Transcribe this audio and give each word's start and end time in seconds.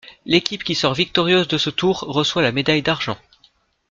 L'équipe 0.25 0.63
qui 0.63 0.73
sort 0.73 0.95
victorieuse 0.95 1.47
de 1.47 1.59
ce 1.59 1.69
tour 1.69 1.99
reçoit 2.07 2.41
la 2.41 2.51
médaille 2.51 2.81
d'argent. 2.81 3.19